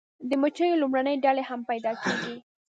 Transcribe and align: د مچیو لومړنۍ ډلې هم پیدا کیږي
د 0.29 0.31
مچیو 0.41 0.79
لومړنۍ 0.81 1.15
ډلې 1.25 1.43
هم 1.49 1.59
پیدا 1.69 1.91
کیږي 2.03 2.35